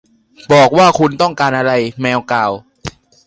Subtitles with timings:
[0.51, 2.51] บอกว่าคุณต้องการอะไร แมวกล่าว